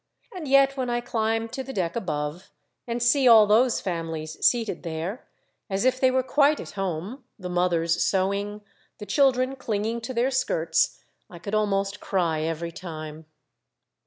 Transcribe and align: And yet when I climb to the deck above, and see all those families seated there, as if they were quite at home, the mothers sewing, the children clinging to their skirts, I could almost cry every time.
And 0.35 0.47
yet 0.47 0.75
when 0.75 0.89
I 0.89 0.99
climb 0.99 1.47
to 1.49 1.63
the 1.63 1.71
deck 1.73 1.95
above, 1.95 2.49
and 2.87 3.03
see 3.03 3.27
all 3.27 3.45
those 3.45 3.79
families 3.81 4.43
seated 4.43 4.81
there, 4.81 5.27
as 5.69 5.85
if 5.85 5.99
they 5.99 6.09
were 6.09 6.23
quite 6.23 6.59
at 6.59 6.71
home, 6.71 7.23
the 7.37 7.49
mothers 7.51 8.03
sewing, 8.03 8.61
the 8.97 9.05
children 9.05 9.55
clinging 9.55 10.01
to 10.01 10.13
their 10.15 10.31
skirts, 10.31 11.03
I 11.29 11.37
could 11.37 11.53
almost 11.53 11.99
cry 11.99 12.41
every 12.41 12.71
time. 12.71 13.27